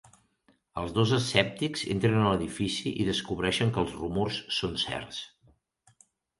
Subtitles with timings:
[0.83, 5.25] Els dos escèptics entren a l'edifici i descobreixen que els rumors són certs.